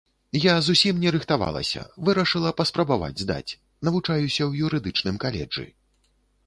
[0.43, 3.57] Я зусім не рыхтавалася, вырашыла паспрабаваць здаць,
[3.87, 5.65] навучаюся ў юрыдычным каледжы.